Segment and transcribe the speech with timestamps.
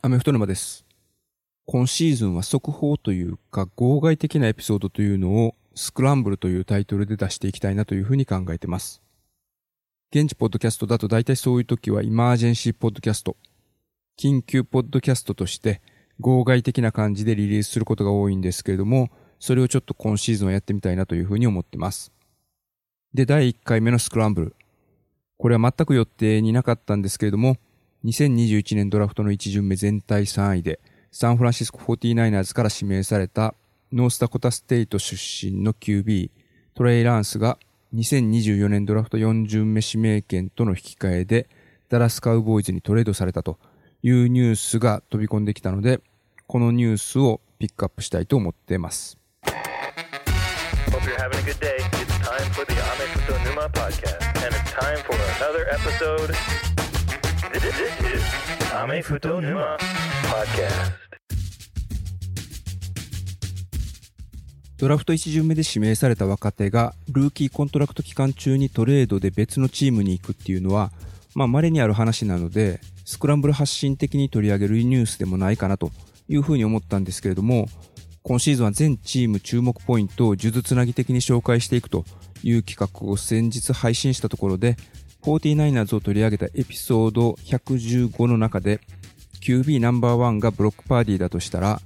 [0.00, 0.86] アメフト沼です。
[1.66, 9.02] 今シーズンは速報というか、号外的なエピソードというのを、スクランブルというタイトルで出していきたいなというふうに考えてます。
[10.12, 13.36] 現地ポッドキャストだと大体そういう時は、イマージェンシーポッドキャスト、
[14.16, 15.82] 緊急ポッドキャストとして、
[16.20, 19.10] 号外的な感じでリリースすることが多いんですけれども、
[19.40, 22.12] それをちょっと今シーズンはやってみたいなというふうに思ってます。
[23.12, 24.56] で、第1回目のスクランブル。
[25.38, 27.56] これは全く予定になかったんですけれども、
[28.04, 30.80] 2021年ドラフトの1巡目全体3位で、
[31.10, 33.54] サンフランシスコ 49ers から指名された
[33.92, 36.30] ノースダコタステイト出身の QB、
[36.74, 37.58] トレイ・ランスが
[37.94, 41.48] 2024年ドラフト4巡目指名権との引き換えで、
[41.88, 43.58] ダラスカウボーイズにトレードされたと
[44.02, 46.00] いうニュースが飛び込んできたので、
[46.46, 49.18] このニュースをピックアップしたいと思っています。
[57.54, 57.62] Is
[58.74, 59.78] Ame Futo Numa
[60.24, 60.92] podcast.
[64.76, 70.92] ドラフト1巡目で指名された若手がルーキーコントラクト期間中にトレードで別のチームに行くっていうのは、
[71.34, 75.90] まあ稀にある話なので、スクランブル発信的に取り上げるニュースでもないかなと
[76.28, 77.66] いうふうに思ったんですけれども、
[78.24, 82.04] 今シーズンは全チーム注目ポイントを数珠つなぎ的に紹介していくと
[82.42, 84.76] いう企画を先日配信したところで、
[85.22, 88.80] 49ers を取り上げたエピソード115の中で、
[89.40, 91.80] QB ナンバーワンがブロックパーティーだとしたら、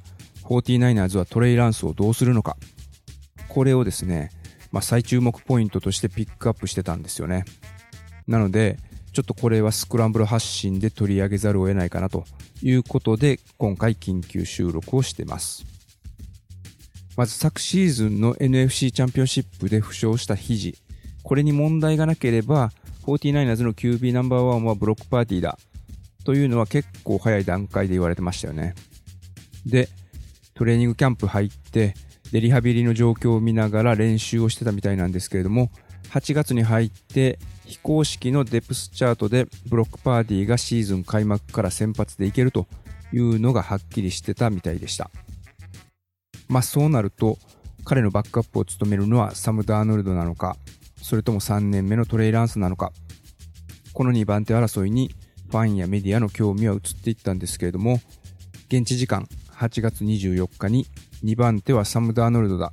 [0.45, 2.57] 49ers はトレイランスをどうするのか、
[3.49, 4.31] これをですね、
[4.71, 7.45] まあ、最注目ポイントとしてピックアップしてたんですよね。
[8.27, 8.79] なので、
[9.13, 12.25] ちょっとこれはスクランブル発信で取り上げざるを得ないかなと
[12.63, 15.67] いうことで、今回緊急収録をしてます。
[17.15, 20.79] まず昨シーズンの NFC チャンピオンシップで負傷した肘。
[21.23, 22.73] これに問題がなければ、
[23.07, 25.59] 49ers の QB ナンバーワンはブロックパーティーだ。
[26.25, 28.75] というのは結構早い段階で言われてましたよね。
[29.67, 29.89] で、
[30.55, 31.95] トレーニングキャンプ入って、
[32.31, 35.71] で、リハビリの状況を見ながら練習をしてたみたいなんですけれども、
[36.11, 42.67] 8月に入って非公式のデプスチャートでブロックパーティーがシーズン開幕から先発でいけると
[43.13, 45.11] いうのがはっきりしてたみたいでした。
[46.49, 47.39] まあそうなると、
[47.85, 50.57] 彼のバックアップを務めるのはサム・ダーノルドなのか、
[51.03, 52.93] それとも3年目のトレイランスなのか、
[53.93, 55.15] この2番手争いに
[55.51, 58.01] ファンやメディアの興味は移っていったんですけれども、
[58.69, 60.87] 現地時間8月24日に
[61.23, 62.73] 2番手はサム・ダーノルドだ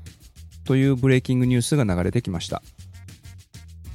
[0.64, 2.62] というブレイキングニュースが流れてきました。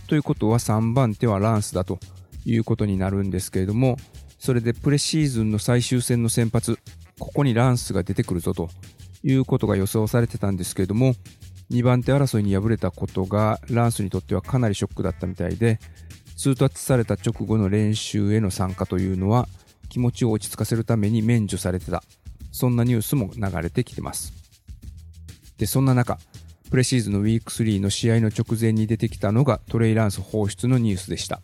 [0.07, 1.99] ということは3番手はランスだと
[2.45, 3.97] いうことになるんですけれども、
[4.39, 6.79] それでプレシーズンの最終戦の先発、
[7.19, 8.69] ここにランスが出てくるぞと
[9.23, 11.15] いうことが予想されてたんですけれども、
[11.71, 15.79] 2番手争いに敗れたことがランスにとってはかなりショックだったみたいで、
[16.37, 19.49] 通達された直後の練習への参加というのは
[19.89, 22.03] 気持ちを落ち着かせるために免除されてた。
[22.53, 24.33] そんなニュースも流れてきてます。
[25.57, 26.19] で、そんな中、
[26.71, 31.41] プレシーズンのウィーク3の試合の直前に出てきたのがトレイランス放出のニュースでした。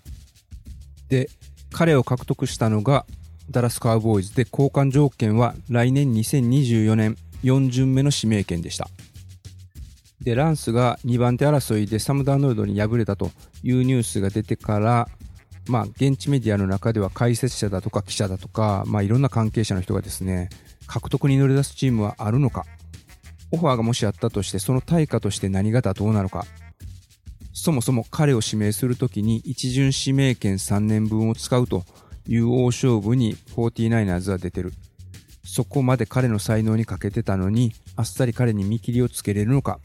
[1.08, 1.28] で、
[1.72, 3.06] 彼を獲得したのが
[3.50, 8.88] ダラスカウボーイズで交換条件は来年2024年4巡目の指名権でした。
[10.20, 13.30] で、ランスが2番手争いでサム・ダーノルドに敗れたと
[13.62, 15.08] いうニュースが出てから、
[15.68, 20.50] まあ、現地メディアの中では解説者だとか記者だとか、まあ、いろんな関係者の人がですね、
[20.86, 22.64] 獲得に乗り出すチームはあるのか、
[23.52, 26.44] オファーがもしあったとして、その対価として何が妥当なのか、
[27.52, 31.84] そもそも彼を指名するときに一巡指名権3年分を使うと
[32.26, 34.72] いう大勝負に 49ers は出てる。
[35.44, 39.80] そこまで彼の才能に欠けてたのに、あっさり彼に見切りをつけれるのか、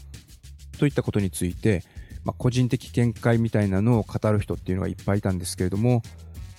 [0.75, 1.83] といったことについて、
[2.23, 6.01] まあ、個人的見解みたいなのを語る人っていうのがいっぱいいたんですけれども、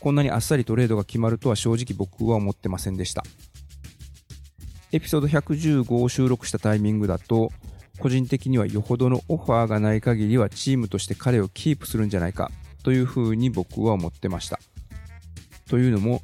[0.00, 3.24] こんなにあっさりトレードが決まるとは正直僕は思ってませんでした。
[4.92, 7.50] エピソード115を収録したタイミングだと、
[7.98, 12.50] 個人的にはよほどのオファーがない限りはチームとして彼をキープするんじゃないか
[12.82, 14.60] というふうに僕は思ってました。
[15.68, 16.22] というのも、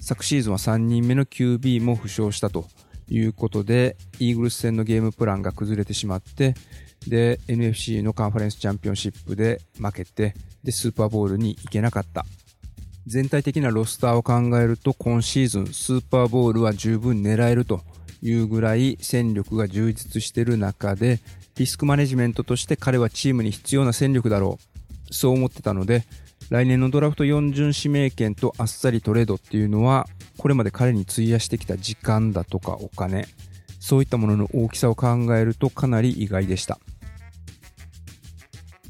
[0.00, 2.66] 昨シーズンは3人目の QB も負傷したと
[3.08, 6.54] いうことで、イーグルス戦のゲームプランが崩れてしまって、
[7.06, 12.26] で、NFC のカンファレンスチャンピオンシップで負けて、で、スーパーボールに行けなかった。
[13.06, 17.80] 全体的なロスターを考えると、今シーズンスーパーボールは十分狙えると
[18.22, 21.20] いうぐらい戦力が充実している中で、
[21.56, 24.58] リスクマネジメントとして彼はチームに必要な戦力だろ
[25.10, 25.14] う。
[25.14, 26.04] そう思ってたので、
[26.50, 30.06] 来年のドラフト4巡指名権とあっさりトレードっていうのは、
[30.36, 33.26] これまで彼に費やしてきた時間だとかお金、
[33.78, 36.78] そういったものの大きさを考えるとかなり意外でした。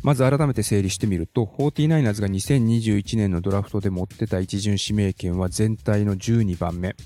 [0.02, 6.96] まず改めて整理してみると、49ers が2021年のドラフトで持ってた一巡指名権は全体の12番目。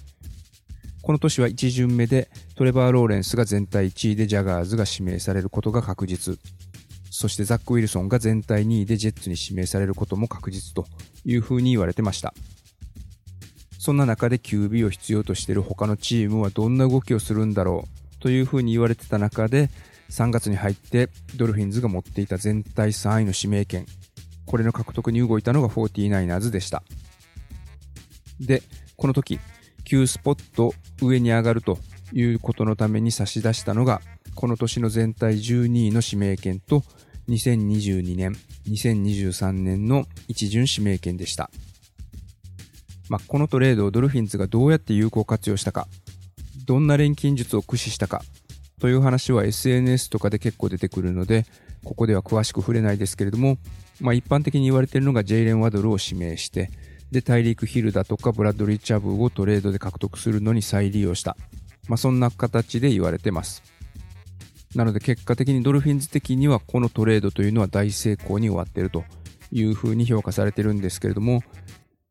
[1.02, 6.38] この年は1巡目でトレバー・ローレンスが全体1位でジャガーズが指名されることが確実。
[7.10, 10.86] そしてザック・ウィルソンが全体2位でジェッツに指名されることも確実と
[11.24, 12.32] いうふうに言われてました。
[13.78, 19.68] そんな中で QB を必要としている他のチームはどんな動きをするんだろうというふうに言われてた中で
[20.08, 23.84] 3月に入ってドルフィンズが持っていた全体3位の指名権
[24.46, 26.82] これの獲得に動いたのが 49ers でした。
[28.40, 28.62] で、
[28.96, 29.40] この時
[29.84, 30.72] 9スポット
[31.02, 31.78] 上に上がると
[32.12, 34.00] いうことのために差し出したのが、
[34.34, 36.82] この年の全体12位の指名権と、
[37.28, 38.36] 2022年、
[38.68, 41.50] 2023年の一巡指名権でした。
[43.08, 45.88] まあ、このトレードをドルフィンズがどうやって有効活用したか、
[46.64, 48.22] どんな錬金術を駆使したか、
[48.80, 51.46] という話は SNS とかで結構出てくるので、
[51.84, 53.58] ここでは詳しく触れないですけれども、
[54.00, 56.70] まあ、一般的に言われているのがジェイレン・ワドルを指名して、
[57.10, 61.36] で、大陸ヒルだとかブラッドリー・チャブをトレードで獲得するのに再利用した。
[61.86, 63.62] まあ、そんな形で言われてます。
[64.74, 69.04] なので結果的にドルフィンズ的にはこのトレードというのは大成功に終わっていると
[69.52, 71.42] いうふうに評価されてるんですけれども、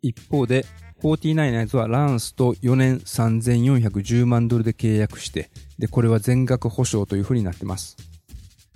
[0.01, 0.65] 一方で
[1.03, 7.97] 49ers はランスと4年3410万ドルで契約して、で、これは全額保証というふうになってます。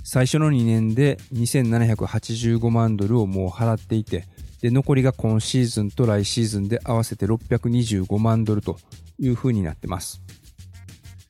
[0.03, 4.25] 最初の2年で2785万ドルをもう払っていて、
[4.62, 8.77] で、残りが今シーズンと来シーズンで合わせて625万ドルと
[9.19, 10.21] いう風になってます。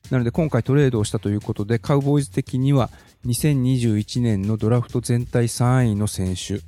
[0.10, 2.90] なので今回トレードをしたということで、カウボーイズ的には
[3.26, 6.62] 2021年のドラフト全体3位の選手、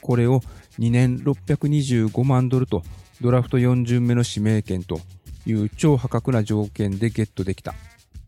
[0.00, 0.40] これを
[0.78, 2.82] 2年625万ドルと
[3.20, 5.00] ドラフト4巡目の指名権と
[5.46, 7.74] いう超破格な条件でゲットできた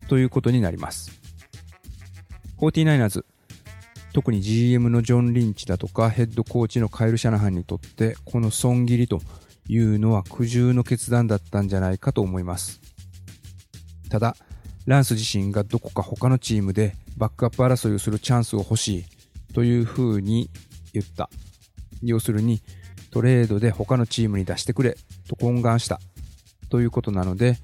[0.07, 1.11] ということになります。
[2.57, 3.23] 49ers、
[4.13, 9.21] 特に GM のジョン・リンチだとかヘッドコーチのカエル・シャナハンにとってこの損切りと
[9.67, 12.81] いうのは苦渋の決断だったんじゃないかと思います。
[14.09, 14.35] ただ、
[14.87, 19.05] ランス自身がどこか他のチームでバックアップ争いをするチャンスを欲しい
[19.53, 20.49] というふうに
[20.93, 21.29] 言った。
[22.01, 22.61] 要するに
[23.11, 24.95] トレードで他のチームに出してくれ
[25.27, 25.99] と懇願した
[26.69, 27.57] ということなので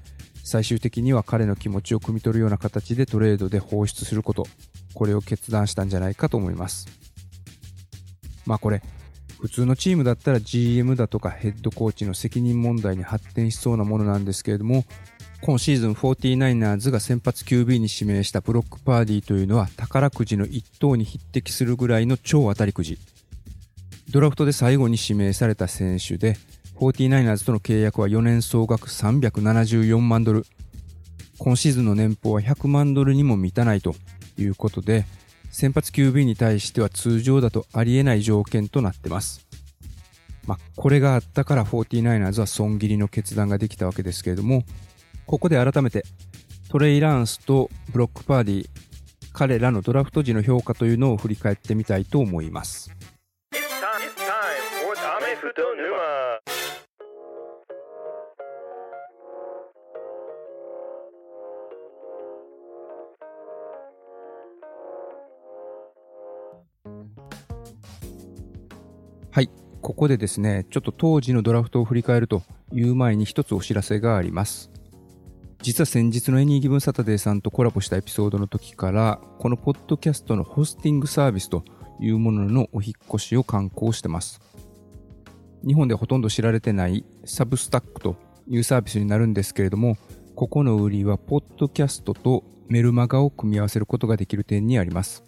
[0.44, 4.46] 最終的には彼の気持ちを汲み取るような形でトレードで放出すること
[4.96, 6.86] これを決断したんじゃないかと思います。
[8.46, 8.82] まあこれ、
[9.40, 14.84] 普通のチームだったら GM だとかヘッドコーチの責任問題に発展しそうなものなんですけれども、
[15.42, 22.98] 今シーズン 49ers が先発 QB に指名したブロックパーディーというのは宝くじの一等に匹敵するぐらいの超当たりくじ。
[24.10, 26.36] ドラフトで最後に指名された選手で、
[26.76, 30.44] 49ers との契約は4年総額374万ドル。
[31.38, 33.94] 今シーズンの年俸は100万ドルにも満たないと
[34.38, 35.06] いうことで、
[35.50, 39.46] 先発 QB に対しては通常だとありえない条件となってます。
[40.46, 44.64] まあ、これがあったから 49ers は損切りの決断ができたわけですけれども、
[45.26, 46.04] ここで改めて
[46.68, 48.68] トレイ・ランスとブロックパーディ、
[49.32, 52.90] 彼らのドラフト時の評価というのを振り返ってみたいと思います。
[69.30, 69.50] はい。
[69.82, 74.70] ここでですね、ちょっと当時のドラフトを振り返るという前に一つお知らせがあります。
[75.62, 81.64] 実は先日の Any Given Saturday さんとコラボしたエピソードの時から、このポッドキャストのホスティングサービスと
[82.00, 84.40] いうもののお引越しを敢行してます。
[85.66, 88.16] 日本でほとんど知られてない Substack と
[88.48, 89.96] いうサービスになるんですけれども、
[90.36, 95.24] ここの売りはポッドキャストとメルマガを組み合わせることができる点にあります。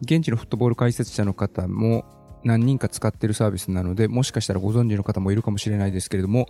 [0.00, 2.04] 現地のフットボール解説者の方も
[2.42, 6.48] 何人か使ってるサービスなので、もしかしたらご存知の方もいるかもしれないですけれども、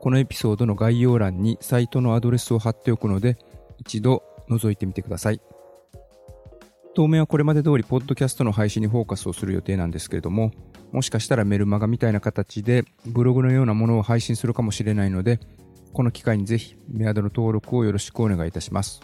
[0.00, 3.38] このエピソードの概要欄にサイトのアドレスを貼っておくので、
[3.78, 5.40] 一度覗いてみてください。
[6.94, 10.50] 当面はこれまで通り、ポッドキャストの配信にフォーカスをする予定なんですけれども、
[10.92, 15.40] もしかしたらメルマガみたいな形で、ブログのようなものを配信するかもしれないので、
[15.92, 19.00] この機会にぜひメアドの登録をよろしくお願いいたします。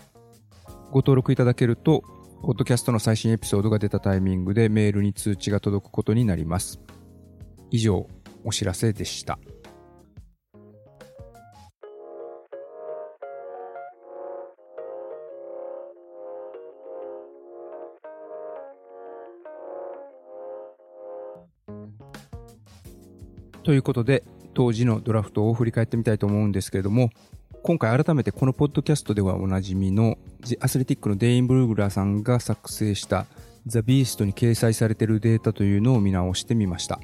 [0.90, 2.02] ご登録いただけると、
[2.42, 6.80] ポッドキャストの最新エピソードが出たタイミングでメールに通知が届くことになります。
[7.70, 8.06] 以上、
[8.44, 9.38] お知らせでした。
[23.64, 27.10] ということで、当時のドラフトを振り返ってみたいと思うんですけれども、
[27.62, 30.18] 今回改めてこのポッドキャストではおなじみの
[30.60, 33.24] アスレティックのデイン・ブルーグラーさんが作成した
[33.66, 37.00] The Beast に掲載されているデータというのを見直してみました。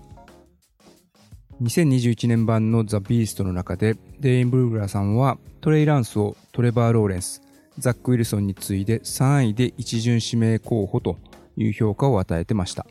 [1.62, 7.40] 2021年版の The Beast の中でデイン・ブルーグラーさんはトレイ・ランスをトレバー・ローレンス、
[7.78, 11.16] ザック・ウィルソンに次いで3位で一巡指名候補と
[11.56, 12.86] いう評価を与えてました。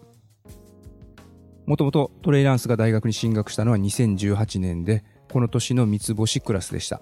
[1.69, 6.99] もともとトレイ・ランスが大学に進学したのは2018年で、この年の三つ星クラスでした。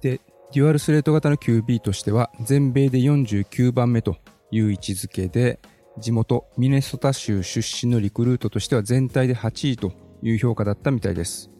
[0.00, 0.20] で、
[0.52, 4.16] dual-threat 型の QB としては全米で49番目と
[4.52, 5.58] いう位置づけで、
[5.98, 9.90] 地元ミネソタ州出身のリクルートとしては全体で8位と
[10.22, 11.50] いう評価だったみたいです。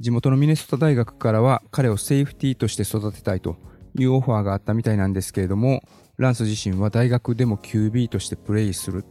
[0.00, 3.58] 地元のミネソタ大学からは彼をセーフティーとして育てたいと
[3.94, 5.82] いうオファーがあったみたいなんですけれども、
[6.16, 9.04] ランス自身は大学でも QB としてプレイする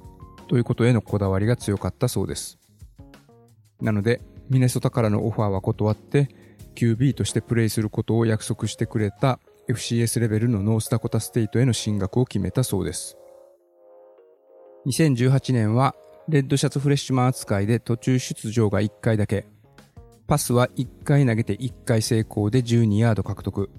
[0.53, 2.59] ということへのこだわりが強かったそうです。
[3.81, 6.29] なので、ミネソタからのオファーは断って、
[6.75, 13.17] QB としてプレイすることを約束してくれた FCS レベルのノースダコタステイトへの進学を決めたそうです。
[14.85, 15.95] 2018年は
[16.29, 19.47] redshirt freshman 扱いで途中出場が1回だけ。
[20.27, 23.71] パスは1回投げて1回成功で12ヤード獲得。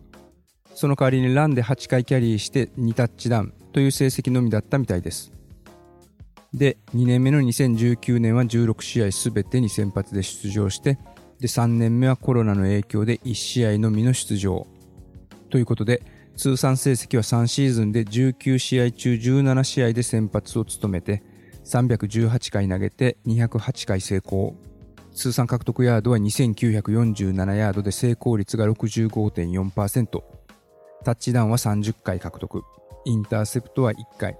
[0.74, 5.30] その代わりにランで8回キャリーして2タッチダウンという成績のみだったみたいです。
[6.54, 10.98] で、2年目の2019年は16試合すべてに先発で出場して、
[11.40, 14.64] で、3年目はコロナの影響で1試合のみの出場。
[15.50, 16.00] ということで、
[16.36, 21.24] 通算成績は3シーズンで19試合中17試合で先発を務めて、
[21.64, 24.54] 318回投げて208回成功。
[25.12, 30.22] 通算獲得ヤードは2947ヤードで成功率が65.4%。
[31.04, 32.62] タッチダウンは30回獲得。
[33.06, 34.38] インターセプトは1回。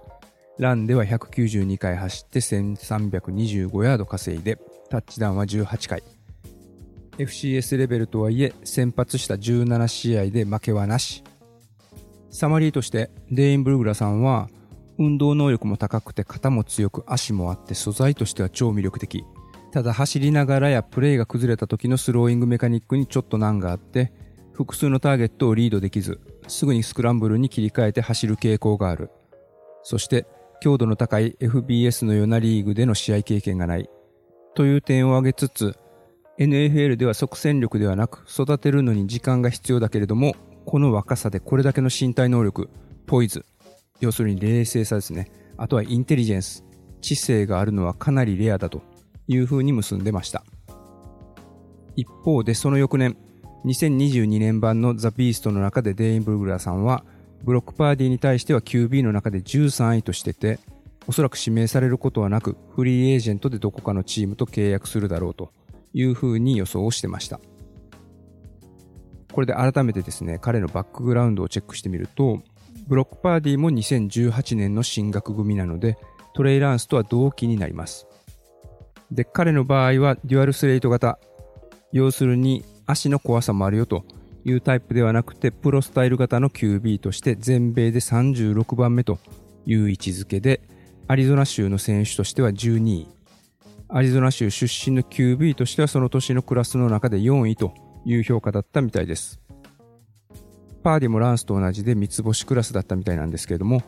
[0.59, 4.59] ランでは192回走って1325ヤード稼いで、
[4.89, 6.03] タッチダウンは18回。
[7.19, 11.25] FCS レベルとはいえ、先発した17試合で負けはなし。
[12.31, 14.49] サマリーとして、デイン・ブルグラさんは、
[14.97, 19.25] 運動能力も高くて肩も強く足もあって素材としては超魅力的。
[19.73, 24.13] ただ走りながらやプレイが崩れた時のスローイングメカニックにちょっと難があって、
[24.53, 29.11] 複数のターゲットをリードできず、すぐにスクランブルに切り替えて走る傾向がある。
[29.83, 30.27] そして、
[30.61, 33.89] 強度の高い FBS のようなリーグでの試合経験がない。
[34.55, 35.77] という点を挙げつつ、
[36.39, 40.35] NFL では即戦力ではなく育てるのに時間が必要だけれども、
[40.65, 42.71] この若さでこれだけの身体能力、
[43.07, 43.45] ポイズ、
[44.01, 45.31] 要するに冷静さですね。
[45.57, 46.65] あとはインテリジェンス、
[47.01, 48.83] 知性があるのはかなりレアだと
[49.29, 50.45] いう風に結んでました。
[51.97, 53.17] 一方でその翌年、
[53.65, 57.05] 2022年版のザ・ビーストの中でデイン・ブルグラーさんは、
[57.45, 60.59] ブロックパーディーに対しては QB の中で13位としてて、
[61.07, 65.53] おそらく指名されることはなく、フリーエージェントでどこかのチームと契約するだろうと
[65.93, 67.41] いう風に予想をしてました。
[69.31, 72.43] これで改めてですね、彼のバックグラウンドをチェックしてみると、
[72.87, 75.99] ブロックパーディーも2018年の進学組なので、
[76.33, 78.07] トレイランスとは同期になります。
[79.11, 81.19] で、彼の場合はデュアルスレイト型。
[81.93, 84.05] 要するに足の怖さもあるよと
[84.45, 89.19] いうタイプではなくて、プロスタイル型の QB として全米で36番目と
[89.67, 90.61] いう位置づけで、
[91.09, 93.09] アリゾナ州の選手としては12位。
[93.89, 97.75] アリゾナ州出身の QB としてはその年のクラスの中で4位と
[98.05, 99.41] いう評価だったみたいです。
[100.83, 103.83] パーディもランスと同じで三つ星クラスだったみたいなんですけれども、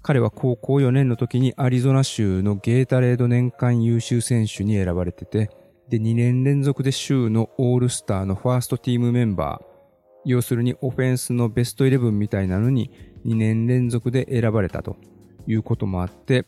[0.00, 5.50] 彼は高校4年の時にアリゾナ州のゲータレード年間優秀選手に選ばれてて、
[5.88, 9.67] で、2年連続で州のオールスターのファーストティームメンバー、
[10.24, 12.90] 要するにオフェンスのベストイレブンみたいなのに
[13.26, 14.96] 2年連続で選ばれたと
[15.46, 16.46] いうこともあって、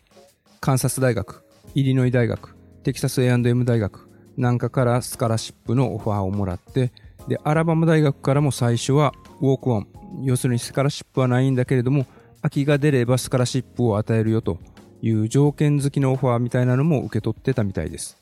[0.61, 6.93] カンサス大学、イリノイ大学、テキサス A&M 大学なんかからスカラシップのオファーをもらって、
[7.29, 9.89] で、アラバマ大学からも最初はウォークオン、
[10.23, 12.07] 要するにスカラシップはないんだけれども、
[12.43, 14.59] 空きが出ればスカラシップを与えるよと
[15.03, 18.17] いう条件付きのオファーみたいなのも受け取ってたみたいです。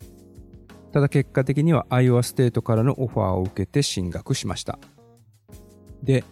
[0.93, 4.78] ただ結果的にはアイオワステートからのオファーを受けて進学しました。
[6.02, 6.25] で、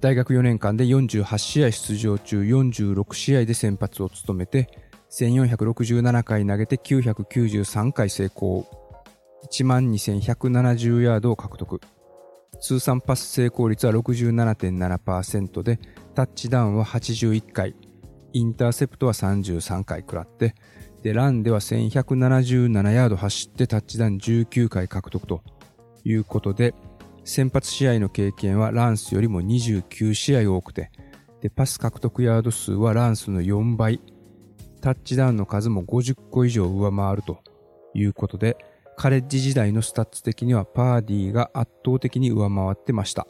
[0.00, 4.68] 大学4年間で48試合出場中46試合で先発を務めて、
[5.10, 8.66] 1467回投げて993回成功。
[9.50, 11.80] 12,170ヤードを獲得。
[12.60, 15.78] 通算パス成功率は67.7%で、
[16.14, 17.74] タッチダウンは81回、
[18.32, 20.54] インターセプトは33回食らって、
[21.02, 25.42] で、ランでは1177ヤード走ってタッチダウン19回獲得と
[26.04, 26.74] いうことで、
[27.28, 30.90] 先発試合の経験はランスよりも29試合多くて、
[31.42, 34.00] で、パス獲得ヤード数はランスの4倍、
[34.80, 37.40] タッチダウンの数も50個以上上回ると
[37.92, 38.56] いうことで、
[38.96, 43.26] カレッジ時代のスタッツ的にはパーディーが圧倒的に上回ってました。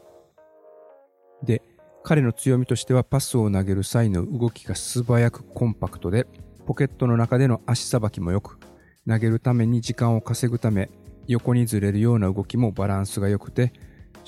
[1.43, 1.61] で、
[2.05, 6.29] 彼の強みとしてはパスを投げる際の動きが素早くコンパクトで、
[6.67, 8.61] ポケットの中での足さばきも良く、
[9.09, 10.89] 投げるために時間を稼ぐため、
[11.27, 13.73] 横にずれるような動きもバランスが良くて、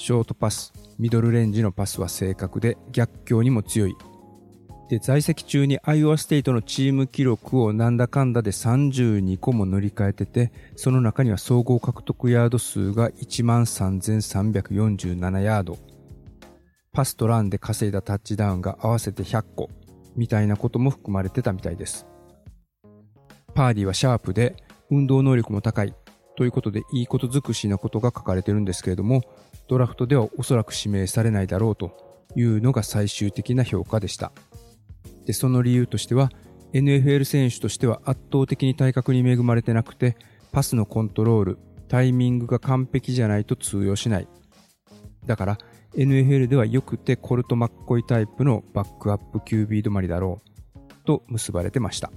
[0.00, 3.94] ショートパス、ミドルレンジのパスは正確で逆境にも強い。
[4.88, 15.76] で、在籍中にアイオワステイトのチーム記録をなんだかんだで32個も塗り替えてて、その中には総合獲得ヤード数が13,347ヤード。
[16.94, 19.68] パスとランで稼いだタッチダウンが合わせて100個。
[20.16, 22.06] みたいなことも含まれてたみたいです。
[23.54, 24.56] パーディはシャープで
[24.90, 25.94] 運動能力も高い
[26.40, 29.20] ということでいいこと尽くしなことが書かれてるんですけれども、
[29.70, 31.92] ドラフトではおそらく指名されないだろうと
[32.34, 34.32] いうのが最終的な評価でした。
[35.26, 36.32] で、その理由としては、
[36.72, 40.16] NFL 選手としては圧倒的に体格に恵まれてなくて、
[40.50, 44.28] パスのコントロール、タイミングが完璧じゃないと通用しない。
[45.24, 45.58] だから、
[45.94, 50.42] NFL ではよくてコルト・マッコイタイプのバックアップ QB 止まりだろ
[50.74, 52.10] うと結ばれてました。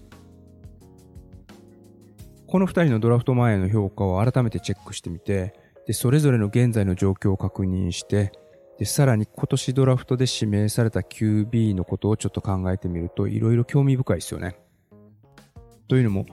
[2.48, 5.54] この2人のドラフト前の評価を改めてチェックしてみて、
[5.86, 8.32] でそれぞれの現在の状況を確認して、
[8.80, 14.58] でさらに今年ドラフトで指名された QB のことをちょっと考えてみるといろいろ興味深いですよね。
[15.88, 16.26] というのも、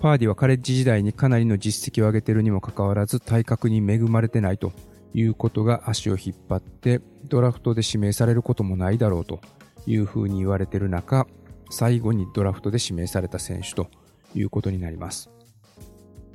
[0.00, 4.72] パーディはカレッジ時代にかなりの実績を上げているにもかかわらず体格に恵まれてないと
[5.12, 9.40] いうことが足を引っ張ってドラフトで指名されることもないだろうと
[9.86, 11.26] いうふうに言われている中、
[11.70, 13.88] 最後にドラフトで指名された選手と
[14.34, 15.30] いうことになります。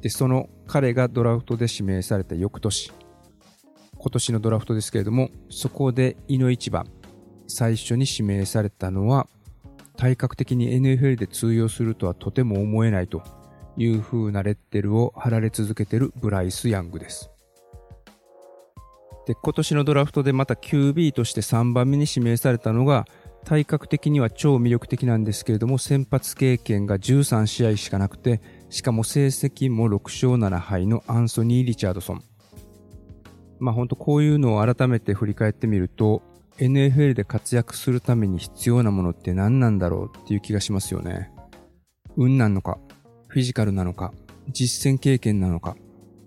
[0.01, 2.91] で、その彼がドラフトで指名された翌年、
[3.97, 6.85] 今年のドラフトですけれども、そこで井の一番、
[7.47, 9.27] 最初に指名されたのは、
[9.97, 13.23] 体格的に NFL で通用するとはとても思えないと
[13.77, 17.31] いう風なレッテルを貼られ続けているブライス・ヤングです。
[19.25, 23.07] で、今年のドラフトでまた QB として3番目に指名されたのが、
[23.43, 28.41] 体格的には超魅力的なんですけれども、先発経験が13試合しかなくて、
[28.75, 32.23] しかも成績も6勝7敗のアンソニー・リチャードソン。
[33.57, 36.23] まあ本当こういうのを改めて振り返ってみると、
[36.57, 41.31] NFL で活躍するために必要なものって何なんだろうっていう気がしますよね。
[42.17, 42.77] 運なのか、
[43.29, 44.13] フィジカルなのか、
[44.49, 45.77] 実践経験なのか、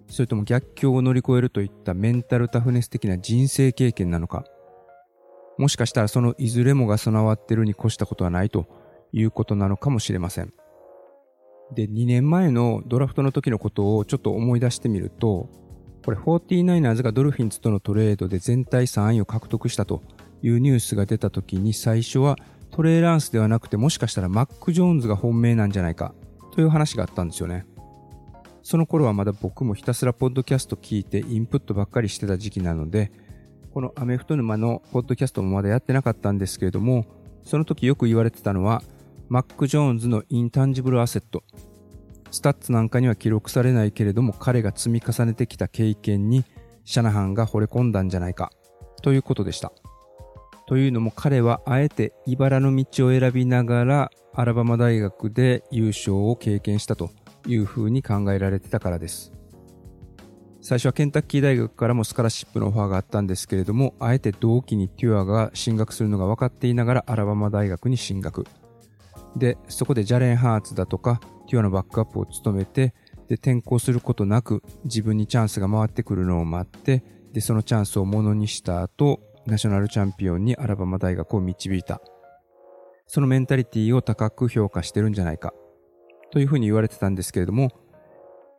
[0.08, 4.46] それとも逆境を乗り越えるといったメンタルタフネス的な人生経験なのか、
[5.58, 8.64] もしかしたらそのいずれもが備わってるに越したことはないと
[9.12, 10.54] いうことなのかもしれません。
[11.74, 15.48] で、2年前のドラフトの時のことをちょっと思い出してみると、
[16.04, 20.02] これ 49ers がドルフィンズとのトレードで全体3位を獲得したと
[20.42, 22.36] いうニュースが出た時に最初は
[22.70, 26.14] トレーランスではなくてもしかしたらマック・ジョーンズが本命なんじゃないか
[26.52, 27.66] という話があったんですよね。
[28.62, 33.12] その頃はまだ僕もひたすらポッドキャスト聞いてインプットばっかりしてた時期なので、
[33.72, 37.06] このアメフト沼のポッドキャストもまだやってなかったんですけれども、
[37.44, 38.82] その時よく言われてたのは、
[39.28, 41.44] マック・ジョーンズの intangible asset。
[42.30, 46.46] スタッツなんかには記録されないけれども、彼が積み重ねてきた経験に、
[46.86, 48.50] シャナハンが惚れ込んだんじゃないか、
[49.02, 49.72] ということでした。
[50.66, 57.10] というのも彼はあえて茨の道を選びながら、アラバマ大学で優勝を経験したと
[57.46, 59.32] いうふうに考えられてたからです。
[60.62, 68.46] 最初はケンタッキー大学からもスカラシップのオファーがあったんですけれども、あえて同期にテュアが進学するのが分かっていながらアラバマ大学に進学。
[69.36, 72.94] で、そこでジャレン・ハーツだとか、テュアのバックアップを務めて、
[73.28, 82.00] で、転校することなく自分にチャンスが回ってくるのを待って、で、そのチャンスをものにした後、ナショナルチャンピオンにアラバマ大学を導いた。
[83.06, 85.54] そのメンタリティを高く評価してるんじゃないか。
[86.30, 87.70] というふうに言われてたんですけれども、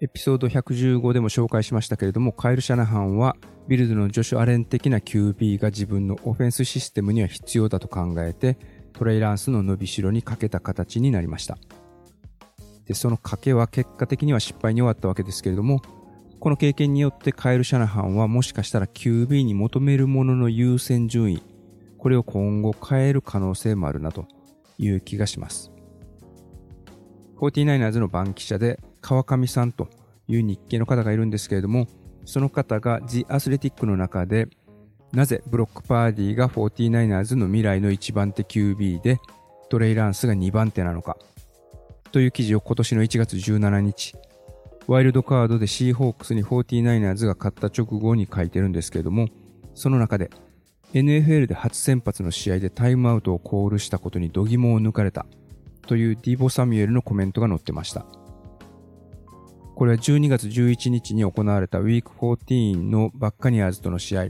[0.02, 3.36] エピソード115でも紹介しましたけれども、カイル・シャナハンは、
[3.68, 8.58] ビルドのジョシュ・アレン的な QB が自分のオフェンスシステムには必要だと考えて、
[9.00, 11.58] トレイランスの伸びしろにかけた形になりました。
[12.86, 15.82] で、その賭けは結果的には失敗に終わったわけですけれども、
[16.42, 21.42] この経験によってカイル・シャナハンはもしかしたら QB に求めるものの優先順位、
[21.98, 24.26] これを今後変える可能性もあるなと
[24.78, 25.72] いう気がします。
[27.38, 29.88] 49ers の番記者で川上さんと
[30.28, 31.88] いう日系の方がいるんですけれども、
[32.26, 34.50] その方が The Athletic の中で、
[35.12, 39.20] なぜブロックパーディーが 49ers の未来の1番手 QB で、
[39.70, 41.18] トレイランスが2番手なのか、
[42.12, 44.16] という記事を今年の1月17日、
[44.88, 49.28] ワイルドカードでシーホークスに 49ers が勝った直後に書いてるんですけれども、
[49.76, 50.30] その中で、
[50.94, 55.28] NFL で初先発の試合でタイムアウトをコールしたことに度肝を抜かれた
[55.86, 58.06] というディボ・サミュエルのコメントが載ってました。
[59.76, 64.26] これは12月11日に行われたウィーク14のバッカニアーズとの試合。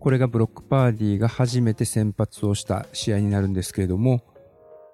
[0.00, 4.22] これがブロックパーディーが初めて先発をした試合になるんですけれども、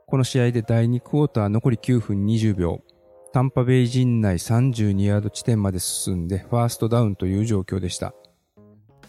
[0.07, 2.83] この試合で第2クォーター残り9分20秒、
[3.33, 8.15] タンパベイ陣内32ヤード地点まで進んでファーストダウンという状況でした。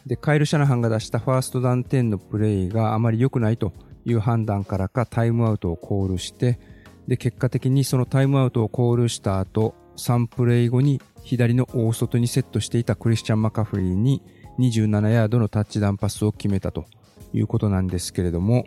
[0.05, 3.73] で、カイル・シャナハンが出したファーストダウン10のプレイがあまり良くないと
[4.05, 6.59] いう判断からかタイムアウトをコールして、
[7.07, 14.21] で、結果的にそのタイムアウトをコールした後、3プレイ後に左の大外にセットしていたクリスチャン・マカフリーに
[14.59, 16.85] 27ヤードのタッチダウンパスを決めたと
[17.33, 18.65] いうことなんですけれども、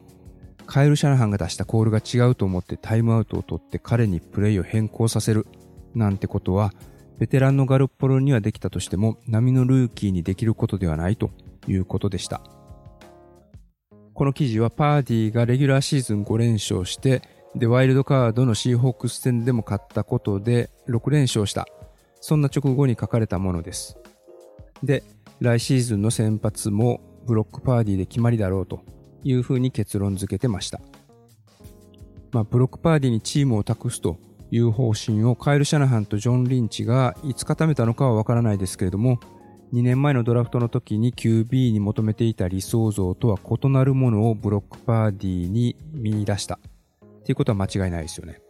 [0.66, 5.46] カエル・シャナハンが出したコールが違うと思ってタイムアウトを取って彼にプレイを変更させる
[5.94, 6.72] なんてことは、
[7.18, 11.31] ベテランのガルッポロにはできたとしても、波のルーキーにできることではないと
[11.66, 12.42] いうことでした。
[14.14, 17.22] この記事はパーディーがレギュラーシーズン5連勝して、
[17.55, 21.66] で、ワイルドカードのシーホークス戦でも勝ったことで6連勝した。
[22.20, 23.96] そんな直後に書かれたものです。
[24.83, 25.03] で、
[25.40, 28.81] 来シーズンの先発もブロックパーディーで決まりだろうと
[29.22, 30.81] いうふうに結論付けてました。
[32.33, 34.18] まあ、ブロックパーディーにチームを託すと
[34.51, 39.20] いう方針をカエル・シャナハンとジョン・リンチがいつ固めたのかはわからないですけれども、
[39.72, 46.59] 2年前のドラフトの時に QB に求めていた理想像とは異なるものをブロックパーディーに見出した。
[47.05, 48.40] っていうことは間違いないですよね。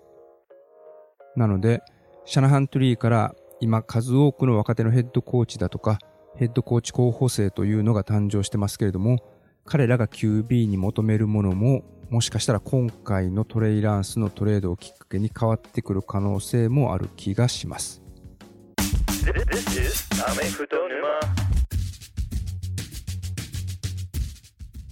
[1.34, 1.82] なので、
[2.24, 5.98] シャナハントリーから今数多くの若手のヘッドコーチだとか、
[6.38, 9.18] ヘッドコーチ候補生というのが誕生してますけれども、
[9.64, 18.00] 彼らが QB に求めるものも、もしかしたら今回のトレイランスのトレードをきっかけに変わってくる可能性もある気がします。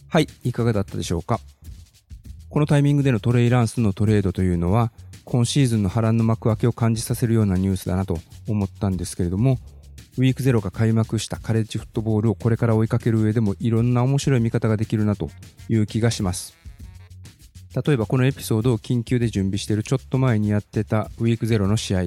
[0.09, 1.38] はい、いかがだったでしょうか？
[2.48, 4.90] このタイミングでのトレイランスのトレードというのは、
[5.22, 9.59] 今シーズンの波乱の幕開けを感じさせるようなニュースだなと思ったんですけれども、
[10.18, 15.31] ウィークゼロが開幕したカレッジフットボールをこれから追いかける上でもいろんな面白い見方ができるなと
[15.68, 16.55] いう気がします。
[17.87, 22.02] 例えばこのエピソードを緊急で準備しているちょっと前にやってたウィークゼロの試合、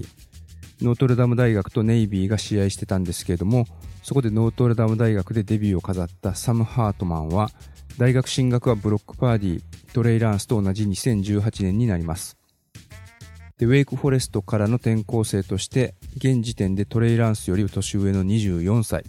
[0.82, 3.65] ノートルダム大学とネイビーが試合してたんですけれども、
[4.02, 7.52] そこでノートルダム大学でデビューを飾ったサム・ハートマンは、
[8.00, 9.62] 大学進学はブロックパーディー、
[9.93, 12.38] トレイランスと同じ2018年になります。
[13.60, 19.04] で、ウェイクフォレストからの転校生として、現時点でトレイランスより年上の24歳。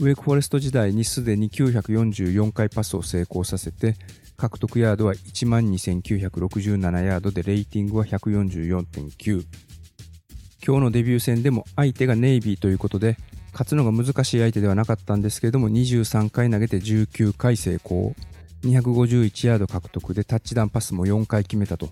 [0.00, 3.96] ウェイクフォレスト時代にすでに944回パスを成功させて、
[4.36, 9.46] 獲得ヤードは12,967ヤードでレーティングは144.9。
[10.64, 13.16] 今日のデビュー戦でも相手がネイビーということで、
[13.52, 18.14] 勝つのが難しい相手ではなかったんですけれども、23回投げて19回成功。
[18.62, 21.88] 251ヤード獲得でタッチダウンパスも4回決めたと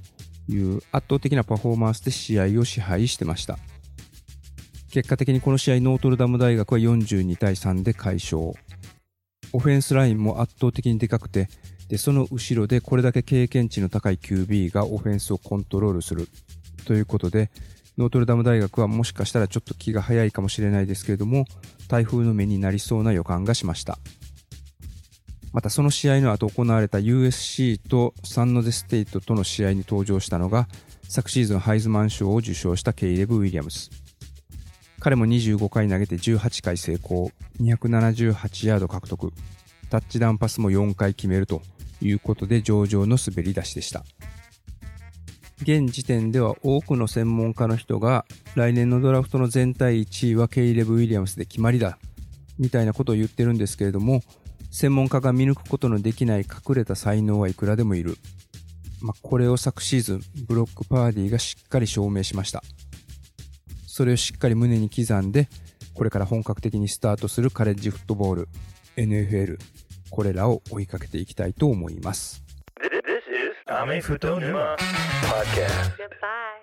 [0.51, 3.59] いう圧倒的なパフォーマンスで試合を支配してました。
[4.93, 8.53] 結果的にこの試合ノートルダム大学は42対3で快勝。
[9.53, 11.49] オフェンスラインも圧倒的にでかくて、
[11.89, 16.29] で、その後ろでこれだけ経験値の高い QB がオフェンスをコントロールする
[16.87, 17.51] ということで、
[17.99, 21.47] ノートルダム大学はもしかしたらちょっと気が早いかもしれないですけれども、
[21.89, 23.99] 台風の目になりそうな予感がしました。
[25.53, 30.69] またその試合の後行われた USC とサンノゼステイトとの試合に登場したのが、
[31.09, 33.91] 昨シーズンハイズマン賞を受賞したケイレブ・ウィリアムス。
[35.01, 39.33] 彼も25回投げて18回成功、278ヤード獲得、
[39.89, 41.63] タッチダウンパスも4回決めると
[42.01, 44.05] いうことで上々の滑り出しでした。
[45.63, 51.99] 現時点では多くの専門家の人が来年のドラフトの全体1位はケイレブ・ウィリアムスで決まりだ
[52.59, 54.23] みたいなことを言ってるんですけれども
[54.70, 58.16] 専門家が見抜くことのできない隠れた才能はいくらでもいる。
[59.00, 62.62] まあ、これを昨シーズンブロックパーディーがしっかり証明しました。
[63.87, 65.48] それをしっかり胸に刻んで
[65.94, 68.48] これから本格的にスタートするカレッジフットボール
[68.96, 69.59] NFL
[70.11, 72.42] これらを追いかけていきたいと思います。
[72.80, 74.76] This is Ame Futo Numa
[75.22, 75.96] Podcast.
[75.96, 76.60] Goodbye.